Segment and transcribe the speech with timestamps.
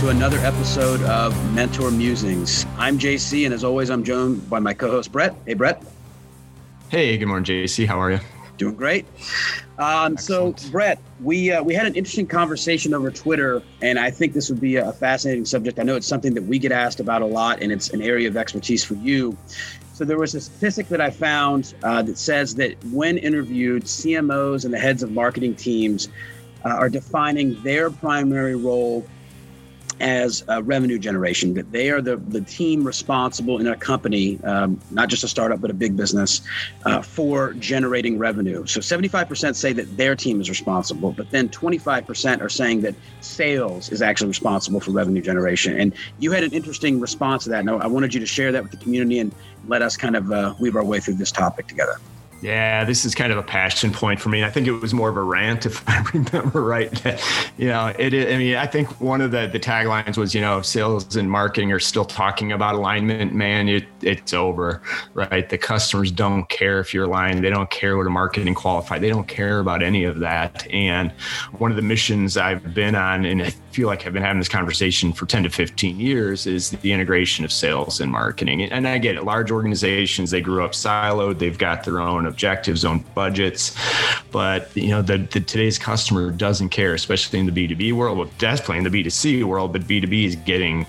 [0.00, 2.64] to another episode of Mentor Musings.
[2.78, 5.34] I'm JC, and as always, I'm joined by my co host, Brett.
[5.44, 5.84] Hey, Brett.
[6.88, 7.86] Hey, good morning, JC.
[7.86, 8.20] How are you?
[8.56, 9.04] Doing great.
[9.78, 14.32] Um, so, Brett, we uh, we had an interesting conversation over Twitter, and I think
[14.32, 15.78] this would be a fascinating subject.
[15.78, 18.26] I know it's something that we get asked about a lot, and it's an area
[18.26, 19.36] of expertise for you.
[19.92, 24.64] So, there was a statistic that I found uh, that says that when interviewed, CMOs
[24.64, 26.08] and the heads of marketing teams
[26.64, 29.04] uh, are defining their primary role
[30.00, 34.80] as uh, revenue generation, that they are the, the team responsible in a company, um,
[34.90, 36.40] not just a startup, but a big business,
[36.84, 38.66] uh, for generating revenue.
[38.66, 43.90] So 75% say that their team is responsible, but then 25% are saying that sales
[43.90, 45.78] is actually responsible for revenue generation.
[45.78, 47.60] And you had an interesting response to that.
[47.60, 49.34] And I wanted you to share that with the community and
[49.66, 51.96] let us kind of uh, weave our way through this topic together.
[52.42, 54.44] Yeah, this is kind of a passion point for me.
[54.44, 56.90] I think it was more of a rant, if I remember right.
[57.58, 58.14] you know, it.
[58.14, 61.70] I mean, I think one of the the taglines was, you know, sales and marketing
[61.72, 63.34] are still talking about alignment.
[63.34, 64.80] Man, it, it's over,
[65.12, 65.48] right?
[65.48, 67.44] The customers don't care if you're aligned.
[67.44, 69.02] They don't care what a marketing qualified.
[69.02, 70.66] They don't care about any of that.
[70.70, 71.12] And
[71.58, 74.48] one of the missions I've been on, and I feel like I've been having this
[74.48, 78.62] conversation for 10 to 15 years, is the integration of sales and marketing.
[78.62, 79.24] And I get it.
[79.24, 81.38] Large organizations, they grew up siloed.
[81.38, 83.76] They've got their own objectives, own budgets.
[84.30, 88.18] But you know, the, the today's customer doesn't care, especially in the B2B world.
[88.18, 90.86] Well, definitely in the B2C world, but B2B is getting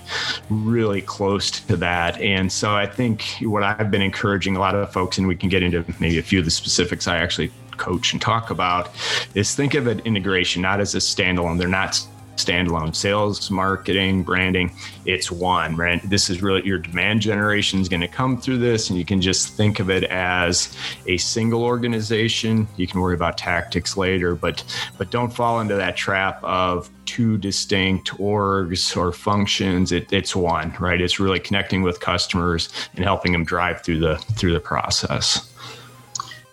[0.48, 2.20] really close to that.
[2.20, 5.48] And so I think what I've been encouraging a lot of folks, and we can
[5.48, 8.90] get into maybe a few of the specifics I actually coach and talk about,
[9.34, 11.58] is think of it integration, not as a standalone.
[11.58, 12.00] They're not
[12.36, 14.72] standalone sales, marketing, branding.
[15.04, 16.00] It's one, right?
[16.08, 19.20] This is really your demand generation is going to come through this, and you can
[19.20, 20.76] just think of it as
[21.06, 22.66] a single organization.
[22.76, 24.64] You can worry about tactics later, but
[24.98, 29.92] but don't fall into that trap of two distinct orgs or functions.
[29.92, 31.00] It, it's one, right?
[31.00, 35.51] It's really connecting with customers and helping them drive through the through the process.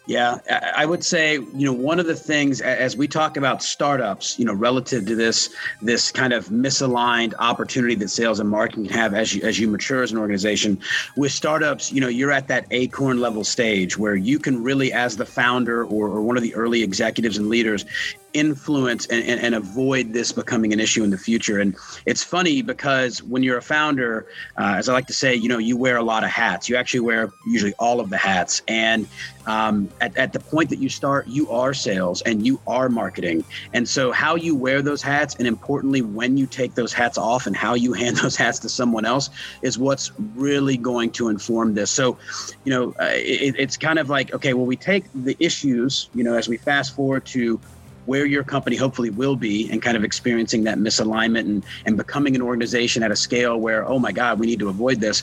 [0.10, 0.40] Yeah,
[0.76, 4.46] I would say you know one of the things as we talk about startups, you
[4.46, 5.54] know, relative to this
[5.84, 10.02] this kind of misaligned opportunity that sales and marketing have as you as you mature
[10.02, 10.80] as an organization.
[11.16, 15.16] With startups, you know, you're at that acorn level stage where you can really, as
[15.16, 17.86] the founder or, or one of the early executives and leaders,
[18.34, 21.60] influence and, and, and, avoid this becoming an issue in the future.
[21.60, 21.76] And
[22.06, 24.28] it's funny because when you're a founder,
[24.58, 26.70] uh, as I like to say, you know, you wear a lot of hats.
[26.70, 28.62] You actually wear usually all of the hats.
[28.68, 29.08] And
[29.48, 33.44] um, at, at the point that you start, you are sales and you are marketing.
[33.74, 37.48] And so how you wear those hats and importantly, when you take those hats off
[37.48, 39.30] and how you hand those hats to someone else
[39.62, 41.92] is what's really going to inform this.
[41.92, 42.18] So,
[42.64, 46.24] you know, uh, it, it's kind of like, okay, well, we take the issues, you
[46.24, 47.60] know, as we fast forward to
[48.06, 52.36] where your company hopefully will be and kind of experiencing that misalignment and, and becoming
[52.36, 55.22] an organization at a scale where, oh my God, we need to avoid this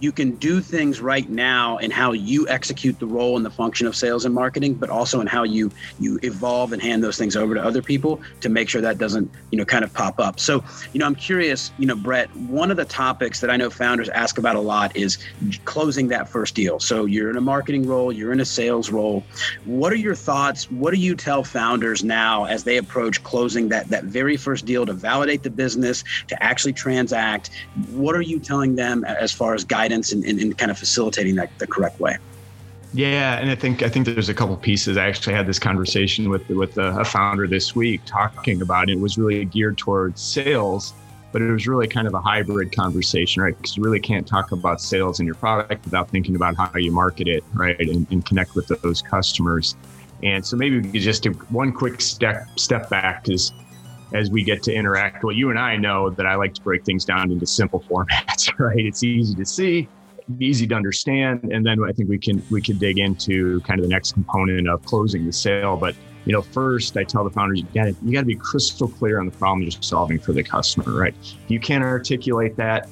[0.00, 3.86] you can do things right now in how you execute the role and the function
[3.86, 7.36] of sales and marketing, but also in how you you evolve and hand those things
[7.36, 10.40] over to other people to make sure that doesn't you know kind of pop up.
[10.40, 13.68] So you know I'm curious, you know Brett, one of the topics that I know
[13.68, 15.18] founders ask about a lot is
[15.66, 16.80] closing that first deal.
[16.80, 19.22] So you're in a marketing role, you're in a sales role.
[19.64, 20.70] What are your thoughts?
[20.70, 24.86] What do you tell founders now as they approach closing that that very first deal
[24.86, 27.50] to validate the business, to actually transact?
[27.90, 29.89] What are you telling them as far as guidance?
[29.90, 32.16] Guidance and, and, and kind of facilitating that the correct way.
[32.92, 34.96] Yeah, and I think I think there's a couple pieces.
[34.96, 38.94] I actually had this conversation with with a, founder this week talking about it.
[38.94, 40.92] it was really geared towards sales,
[41.30, 43.56] but it was really kind of a hybrid conversation, right?
[43.56, 46.90] Because you really can't talk about sales and your product without thinking about how you
[46.90, 49.76] market it, right, and, and connect with those customers.
[50.24, 53.52] And so maybe just one quick step step back because
[54.12, 55.24] as we get to interact.
[55.24, 58.50] Well, you and I know that I like to break things down into simple formats,
[58.58, 58.78] right?
[58.78, 59.88] It's easy to see,
[60.38, 63.84] easy to understand, and then I think we can we can dig into kind of
[63.84, 65.76] the next component of closing the sale.
[65.76, 68.88] But you know, first I tell the founders you got you got to be crystal
[68.88, 71.14] clear on the problem you're solving for the customer, right?
[71.22, 72.88] If you can't articulate that,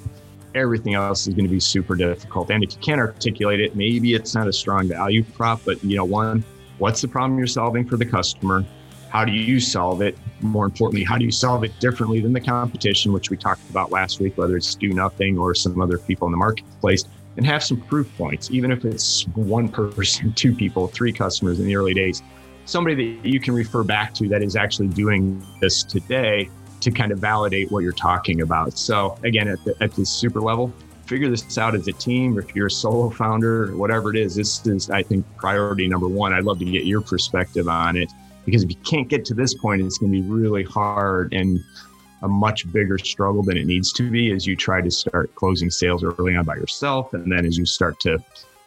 [0.54, 2.50] everything else is going to be super difficult.
[2.50, 5.96] And if you can't articulate it, maybe it's not a strong value prop, but you
[5.96, 6.44] know, one,
[6.78, 8.64] what's the problem you're solving for the customer?
[9.08, 10.16] How do you solve it?
[10.40, 13.90] More importantly, how do you solve it differently than the competition, which we talked about
[13.90, 17.04] last week, whether it's do nothing or some other people in the marketplace,
[17.36, 21.66] and have some proof points, even if it's one person, two people, three customers in
[21.66, 22.22] the early days,
[22.66, 26.48] somebody that you can refer back to that is actually doing this today
[26.80, 28.76] to kind of validate what you're talking about.
[28.78, 30.72] So again, at the, at the super level,
[31.06, 32.38] figure this out as a team.
[32.38, 36.34] If you're a solo founder, whatever it is, this is, I think, priority number one.
[36.34, 38.12] I'd love to get your perspective on it
[38.48, 41.32] because if you can't get to this point, it's going to be really hard.
[41.34, 41.60] And
[42.22, 45.70] a much bigger struggle than it needs to be as you try to start closing
[45.70, 47.12] sales early on by yourself.
[47.14, 48.18] And then as you start to,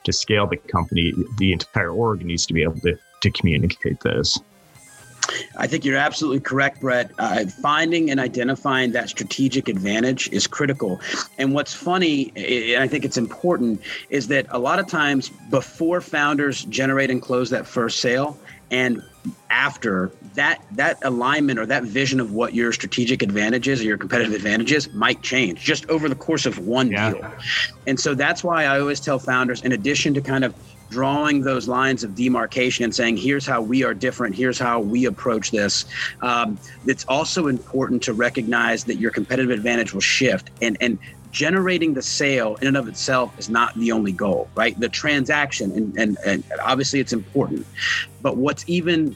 [0.04, 4.40] to scale the company, the entire org needs to be able to, to communicate this.
[5.58, 7.12] I think you're absolutely correct, Brett.
[7.18, 11.02] Uh, finding and identifying that strategic advantage is critical.
[11.38, 16.02] And what's funny, and I think it's important, is that a lot of times before
[16.02, 18.38] founders generate and close that first sale,
[18.72, 19.04] and
[19.50, 24.34] after that that alignment or that vision of what your strategic advantages or your competitive
[24.34, 27.12] advantages might change just over the course of one yeah.
[27.12, 27.32] deal
[27.86, 30.56] and so that's why i always tell founders in addition to kind of
[30.92, 35.06] drawing those lines of demarcation and saying, here's how we are different, here's how we
[35.06, 35.86] approach this.
[36.22, 41.00] Um, it's also important to recognize that your competitive advantage will shift and, and
[41.32, 44.78] generating the sale in and of itself is not the only goal, right?
[44.78, 47.66] The transaction, and, and, and obviously it's important.
[48.22, 49.16] But what's even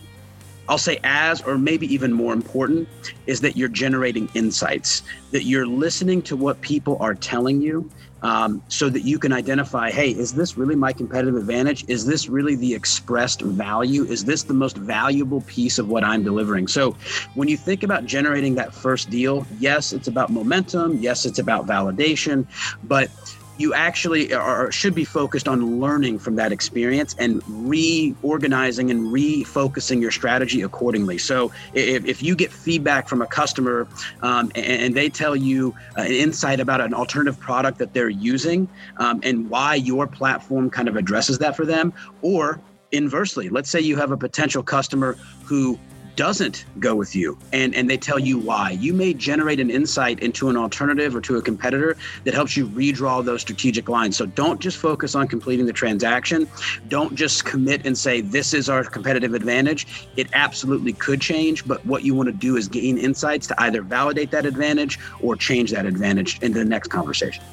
[0.68, 2.90] I'll say as or maybe even more important
[3.28, 7.90] is that you're generating insights, that you're listening to what people are telling you
[8.22, 11.86] um, so that you can identify hey, is this really my competitive advantage?
[11.88, 14.04] Is this really the expressed value?
[14.06, 16.68] Is this the most valuable piece of what I'm delivering?
[16.68, 16.98] So
[17.36, 20.98] when you think about generating that first deal, yes, it's about momentum.
[20.98, 22.48] Yes, it's about validation.
[22.84, 23.12] But
[23.58, 30.02] you actually are should be focused on learning from that experience and reorganizing and refocusing
[30.02, 31.18] your strategy accordingly.
[31.18, 33.88] So if, if you get feedback from a customer
[34.22, 38.10] um, and, and, they tell you uh, an insight about an alternative product that they're
[38.10, 38.68] using
[38.98, 42.62] um, and why your platform kind of addresses that for them, or
[42.92, 45.78] inversely, let's say you have a potential customer who
[46.16, 48.72] doesn't go with you and, and they tell you why.
[48.72, 52.68] You may generate an insight into an alternative or to a competitor that helps you
[52.68, 54.18] redraw those strategic lines.
[54.18, 56.48] So don't just focus on completing the transaction.
[56.88, 60.08] Don't just commit and say, this is our competitive advantage.
[60.16, 63.82] It absolutely could change, but what you want to do is gain insights to either
[63.82, 67.44] validate that advantage or change that advantage into the next conversation.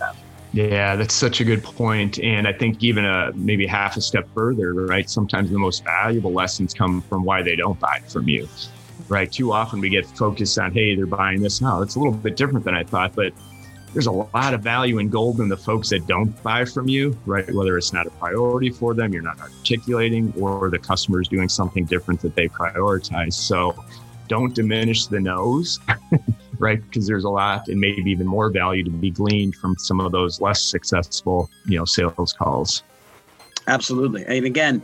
[0.53, 2.19] Yeah, that's such a good point.
[2.19, 5.09] And I think even a maybe half a step further, right?
[5.09, 8.49] Sometimes the most valuable lessons come from why they don't buy from you.
[9.09, 9.31] Right.
[9.33, 11.81] Too often we get focused on, hey, they're buying this now.
[11.83, 13.33] It's a little bit different than I thought, but
[13.93, 17.19] there's a lot of value in gold in the folks that don't buy from you,
[17.27, 17.53] right?
[17.53, 21.49] Whether it's not a priority for them, you're not articulating, or the customer is doing
[21.49, 23.35] something different that they prioritize.
[23.35, 23.75] So
[24.29, 25.79] don't diminish the no's,
[26.63, 26.83] right?
[26.83, 30.13] Because there's a lot and maybe even more value to be gleaned from some of
[30.13, 32.83] those less successful, you know, sales calls.
[33.69, 34.25] Absolutely.
[34.27, 34.83] And again,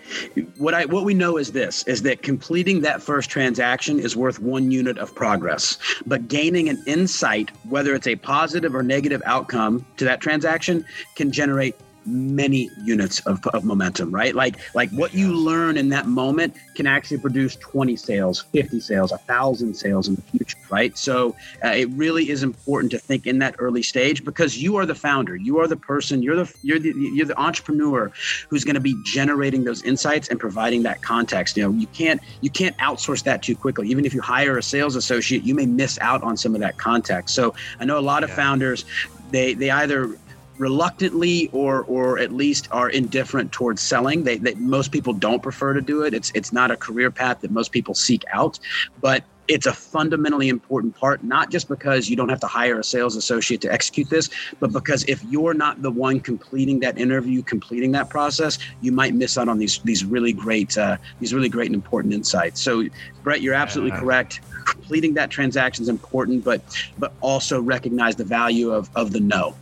[0.57, 4.39] what I what we know is this is that completing that first transaction is worth
[4.39, 5.79] one unit of progress.
[6.07, 10.85] But gaining an insight, whether it's a positive or negative outcome to that transaction,
[11.17, 11.75] can generate
[12.09, 14.35] many units of, of momentum right?
[14.35, 19.13] Like like what you learn in that moment can actually produce 20 sales 50 sales
[19.13, 20.97] a thousand sales in the future right?
[20.97, 21.35] So
[21.65, 24.95] uh, it really is important to think in that early stage because you are the
[24.95, 25.37] founder.
[25.37, 28.11] You are the person you're the you're the you're the entrepreneur
[28.49, 31.57] who's going to be generating those insights and providing that context.
[31.57, 33.89] You know you can't you can't outsource that too quickly.
[33.89, 36.79] Even if you hire a sales associate you may miss out on some of that
[36.79, 37.35] context.
[37.35, 38.37] So i know a lot of yeah.
[38.37, 38.85] founders
[39.31, 40.17] they they either
[40.59, 44.25] reluctantly or or at least are indifferent towards selling.
[44.25, 46.15] They, they most people don't prefer to do it.
[46.15, 48.59] It's it's not a career path that most people seek out,
[49.01, 52.85] but it's a fundamentally important part, not just because you don't have to hire a
[52.85, 54.29] sales associate to execute this,
[54.61, 59.15] but because if you're not the one completing that interview, completing that process, you might
[59.15, 62.61] miss out on these these really great uh, these really great and important insights.
[62.61, 62.85] So,
[63.23, 64.01] Brett, you're absolutely yeah.
[64.01, 64.41] correct.
[64.67, 66.61] Completing that transaction is important, but
[66.99, 69.57] but also recognize the value of of the no.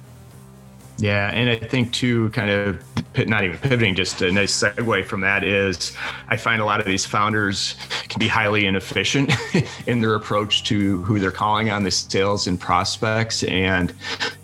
[0.98, 2.82] Yeah, and I think too, kind of
[3.26, 5.94] not even pivoting, just a nice segue from that is
[6.28, 7.76] I find a lot of these founders
[8.08, 9.32] can be highly inefficient
[9.86, 13.42] in their approach to who they're calling on the sales and prospects.
[13.44, 13.92] And,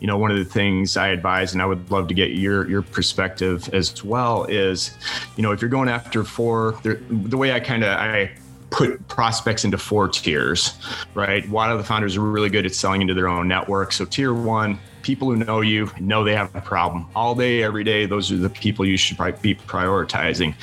[0.00, 2.68] you know, one of the things I advise, and I would love to get your
[2.68, 4.92] your perspective as well, is,
[5.36, 8.30] you know, if you're going after four, the way I kind of I
[8.72, 10.74] put prospects into four tiers,
[11.14, 11.46] right?
[11.46, 13.92] A lot of the founders are really good at selling into their own network.
[13.92, 17.84] So tier one, people who know you know they have a problem all day, every
[17.84, 18.06] day.
[18.06, 20.54] Those are the people you should be prioritizing.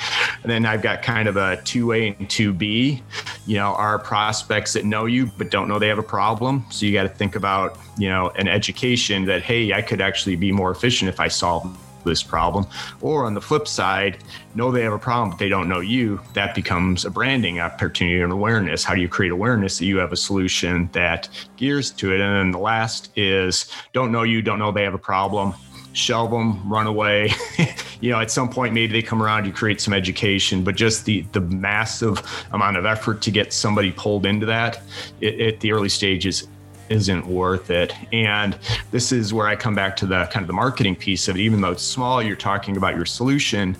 [0.42, 3.00] And then I've got kind of a 2A and 2B,
[3.46, 6.64] you know, are prospects that know you but don't know they have a problem.
[6.70, 10.36] So you got to think about, you know, an education that, hey, I could actually
[10.36, 11.64] be more efficient if I solve
[12.04, 12.66] this problem.
[13.00, 14.18] Or on the flip side,
[14.54, 16.20] know they have a problem, but they don't know you.
[16.34, 18.84] That becomes a branding opportunity and awareness.
[18.84, 22.20] How do you create awareness that you have a solution that gears to it?
[22.20, 25.54] And then the last is don't know you, don't know they have a problem.
[25.92, 27.32] Shelve them, run away.
[28.00, 31.04] you know, at some point, maybe they come around, you create some education, but just
[31.04, 34.82] the the massive amount of effort to get somebody pulled into that
[35.20, 36.46] at the early stages
[36.90, 37.94] isn't worth it.
[38.12, 38.58] And
[38.90, 41.40] this is where I come back to the kind of the marketing piece of it.
[41.40, 43.76] Even though it's small, you're talking about your solution.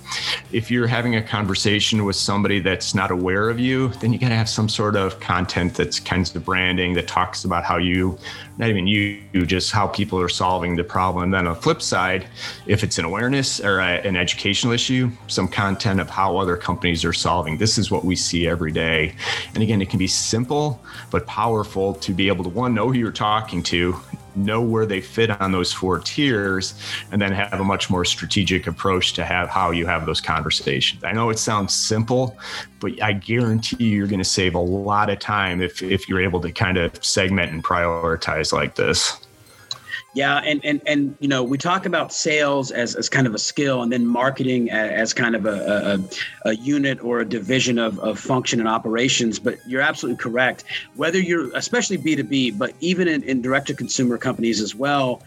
[0.53, 4.29] If you're having a conversation with somebody that's not aware of you, then you got
[4.29, 7.77] to have some sort of content that's kind of the branding that talks about how
[7.79, 8.17] you,
[8.59, 11.25] not even you, just how people are solving the problem.
[11.25, 12.27] And then on the flip side,
[12.67, 17.05] if it's an awareness or a, an educational issue, some content of how other companies
[17.05, 17.59] are solving.
[17.59, 19.15] This is what we see every day.
[19.55, 23.00] And again, it can be simple but powerful to be able to one know who
[23.01, 23.97] you're talking to
[24.37, 26.75] know where they fit on those four tiers
[27.11, 31.03] and then have a much more strategic approach to have how you have those conversations.
[31.03, 32.39] I know it sounds simple
[32.81, 36.21] but i guarantee you you're going to save a lot of time if, if you're
[36.21, 39.19] able to kind of segment and prioritize like this
[40.13, 43.39] yeah, and and and you know, we talk about sales as, as kind of a
[43.39, 46.01] skill, and then marketing as, kind of a,
[46.45, 49.39] a, a, unit or a division of, of function and operations.
[49.39, 50.65] But you're absolutely correct.
[50.97, 54.75] Whether you're, especially B two B, but even in, in direct to consumer companies as
[54.75, 55.23] well,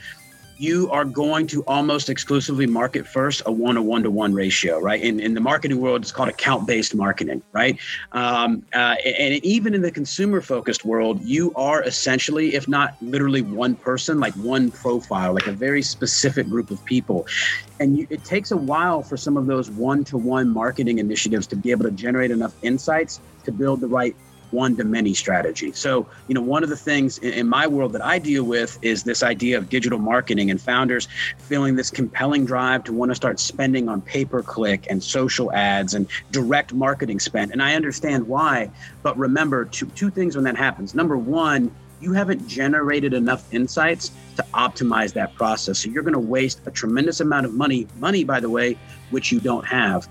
[0.57, 4.79] you are going to almost exclusively market first a one to one to one ratio,
[4.79, 5.01] right?
[5.01, 7.79] In, in the marketing world, it's called account based marketing, right?
[8.11, 13.41] Um, uh, and even in the consumer focused world, you are essentially, if not literally
[13.41, 17.25] one person, like one profile, like a very specific group of people.
[17.79, 21.47] And you, it takes a while for some of those one to one marketing initiatives
[21.47, 24.15] to be able to generate enough insights to build the right
[24.53, 25.71] one to many strategy.
[25.73, 29.03] So, you know, one of the things in, my world that I deal with is
[29.03, 31.07] this idea of digital marketing and founders
[31.39, 35.51] feeling this compelling drive to want to start spending on pay per click and social
[35.51, 37.51] ads and direct marketing spend.
[37.51, 38.71] And I understand why.
[39.01, 40.95] But remember, two, two things when that happens.
[40.95, 41.71] Number one,
[42.03, 45.79] you haven't generated enough insights to optimize that process.
[45.79, 48.77] So you're going to waste a tremendous amount of money, money, by the way,
[49.09, 50.07] which you don't have.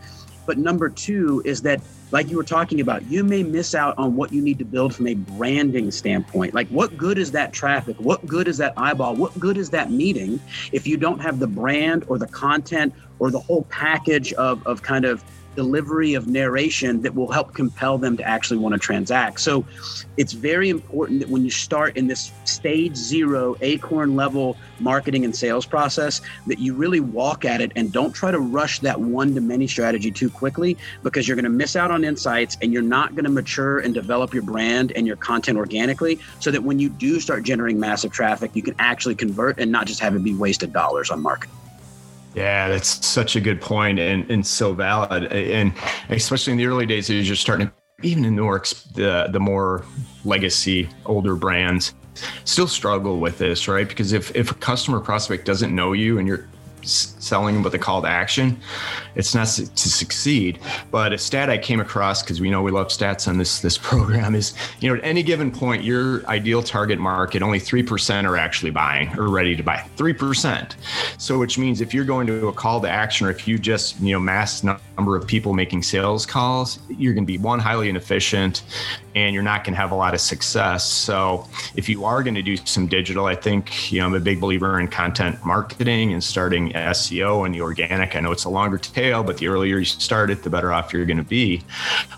[0.47, 1.81] But number two is that
[2.12, 4.95] like you were talking about, you may miss out on what you need to build
[4.95, 6.52] from a branding standpoint.
[6.52, 7.97] Like, what good is that traffic?
[7.99, 9.16] What good is that eyeball?
[9.16, 10.38] What good is that meeting
[10.73, 14.83] if you don't have the brand or the content or the whole package of, of
[14.83, 19.40] kind of delivery of narration that will help compel them to actually want to transact.
[19.40, 19.64] So
[20.16, 25.35] it's very important that when you start in this stage zero acorn level marketing and
[25.35, 29.35] sales process that you really walk at it and don't try to rush that one
[29.35, 32.82] to many strategy too quickly because you're going to miss out on insights and you're
[32.82, 36.78] not going to mature and develop your brand and your content organically so that when
[36.78, 40.23] you do start generating massive traffic you can actually convert and not just have it
[40.23, 41.56] be wasted dollars on marketing.
[42.35, 45.25] Yeah, that's such a good point and, and so valid.
[45.33, 45.73] And
[46.09, 47.73] especially in the early days, as you're starting, to,
[48.03, 49.85] even in Newark, the, the more
[50.25, 51.95] legacy, older brands
[52.45, 53.89] still struggle with this, right?
[53.89, 56.49] Because if, if a customer prospect doesn't know you and you're
[56.85, 58.61] selling with a call to action,
[59.15, 60.59] it's not to succeed.
[60.91, 63.79] But a stat I came across because we know we love stats on this this
[63.93, 68.27] program is you know at any given point your ideal target market only three percent
[68.27, 70.77] are actually buying or ready to buy three percent.
[71.19, 74.01] So which means if you're going to a call to action or if you just
[74.01, 77.89] you know mass number of people making sales calls, you're going to be one highly
[77.89, 78.62] inefficient
[79.14, 80.88] and you're not going to have a lot of success.
[80.88, 84.21] So if you are going to do some digital, I think you know I'm a
[84.21, 88.16] big believer in content marketing and starting SEO and the organic.
[88.16, 90.92] I know it's a longer tail, but the earlier you start it, the better off
[90.92, 91.62] you're going to be.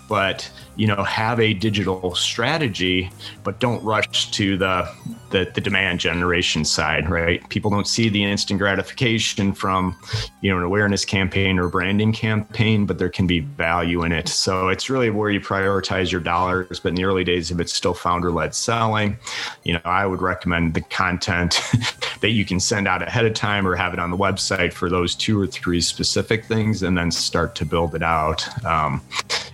[0.07, 3.09] But you know, have a digital strategy,
[3.43, 4.89] but don't rush to the,
[5.31, 7.47] the the, demand generation side, right?
[7.49, 9.95] People don't see the instant gratification from,
[10.41, 14.27] you know, an awareness campaign or branding campaign, but there can be value in it.
[14.27, 16.79] So it's really where you prioritize your dollars.
[16.79, 19.17] But in the early days, if it's still founder-led selling,
[19.63, 21.61] you know, I would recommend the content
[22.21, 24.89] that you can send out ahead of time or have it on the website for
[24.89, 28.65] those two or three specific things, and then start to build it out.
[28.65, 29.01] Um,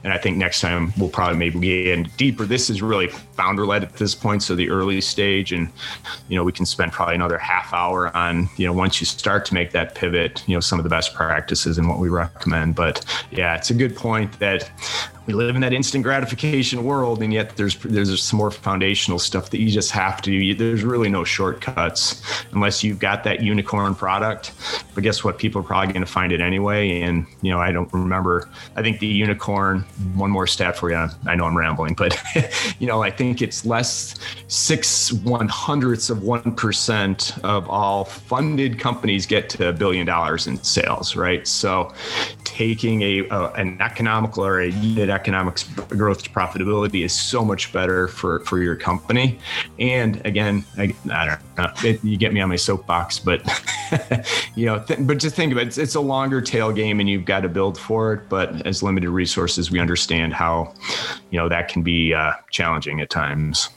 [0.03, 2.45] and I think next time we'll probably maybe get in deeper.
[2.45, 3.09] This is really
[3.41, 5.67] founder led at this point, so the early stage, and
[6.29, 9.45] you know we can spend probably another half hour on you know once you start
[9.45, 12.75] to make that pivot, you know some of the best practices and what we recommend.
[12.75, 14.69] But yeah, it's a good point that
[15.27, 19.51] we live in that instant gratification world, and yet there's there's some more foundational stuff
[19.51, 20.55] that you just have to.
[20.55, 24.51] There's really no shortcuts unless you've got that unicorn product.
[24.95, 25.37] But guess what?
[25.37, 27.01] People are probably going to find it anyway.
[27.01, 28.49] And you know, I don't remember.
[28.75, 29.81] I think the unicorn.
[30.15, 31.07] One more stat for you.
[31.27, 32.17] I know I'm rambling, but
[32.79, 34.15] you know, I think it's less
[34.47, 40.47] six one hundredths of one percent of all funded companies get to a billion dollars
[40.47, 41.15] in sales.
[41.15, 41.47] Right.
[41.47, 41.93] So,
[42.43, 47.71] taking a, a an economical or a unit economics growth to profitability is so much
[47.71, 49.37] better for for your company.
[49.77, 53.41] And again, I, I don't know, it, you get me on my soapbox, but
[54.55, 57.09] you know, th- but just think of it, it's, it's a longer tail game, and
[57.09, 58.29] you've got to build for it.
[58.29, 60.73] But as limited resources, we understand how
[61.29, 63.69] you know that can be uh, challenging at times.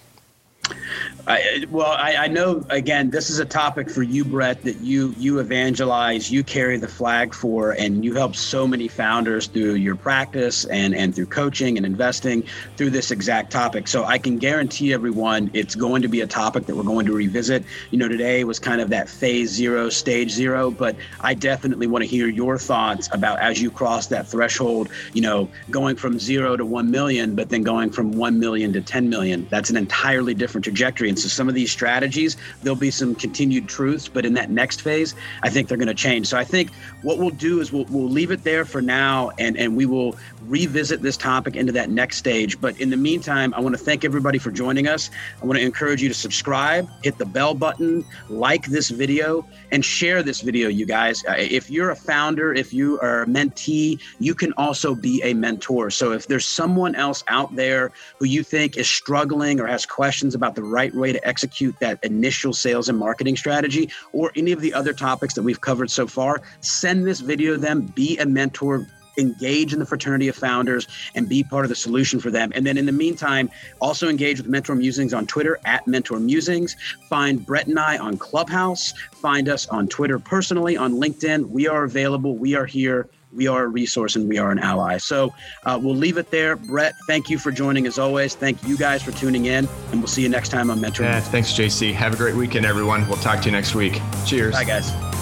[1.26, 5.14] I, well, I, I, know again, this is a topic for you, Brett, that you
[5.16, 9.96] you evangelize, you carry the flag for, and you help so many founders through your
[9.96, 12.44] practice and and through coaching and investing
[12.76, 13.88] through this exact topic.
[13.88, 17.14] So I can guarantee everyone it's going to be a topic that we're going to
[17.14, 17.64] revisit.
[17.90, 22.02] You know, today was kind of that phase zero, stage zero, but I definitely want
[22.02, 24.90] to hear your thoughts about as you cross that threshold.
[25.14, 28.82] You know, going from zero to one million, but then going from one million to
[28.82, 29.46] ten million.
[29.48, 33.68] That's an entirely different trajectory and so some of these strategies, there'll be some continued
[33.68, 36.26] truths, but in that next phase, I think they're going to change.
[36.28, 36.70] So I think
[37.02, 40.16] what we'll do is we'll, we'll leave it there for now and, and we will
[40.42, 42.60] revisit this topic into that next stage.
[42.60, 45.10] But in the meantime, I want to thank everybody for joining us.
[45.42, 49.84] I want to encourage you to subscribe, hit the bell button, like this video, and
[49.84, 51.24] share this video, you guys.
[51.26, 55.34] Uh, if you're a founder, if you are a mentee, you can also be a
[55.34, 55.90] mentor.
[55.90, 60.34] So if there's someone else out there who you think is struggling or has questions
[60.44, 64.60] about the right way to execute that initial sales and marketing strategy, or any of
[64.60, 68.26] the other topics that we've covered so far, send this video to them, be a
[68.26, 68.86] mentor,
[69.16, 72.52] engage in the fraternity of founders and be part of the solution for them.
[72.54, 73.48] And then in the meantime,
[73.80, 76.76] also engage with Mentor Musings on Twitter at Mentor Musings.
[77.08, 78.92] Find Brett and I on Clubhouse.
[79.12, 81.48] Find us on Twitter personally, on LinkedIn.
[81.48, 82.36] We are available.
[82.36, 83.08] We are here.
[83.34, 84.98] We are a resource and we are an ally.
[84.98, 86.56] So uh, we'll leave it there.
[86.56, 88.34] Brett, thank you for joining as always.
[88.34, 91.04] Thank you guys for tuning in, and we'll see you next time on Mentor.
[91.04, 91.92] Yeah, thanks, JC.
[91.92, 93.06] Have a great weekend, everyone.
[93.08, 94.00] We'll talk to you next week.
[94.26, 94.54] Cheers.
[94.54, 95.13] Bye, guys.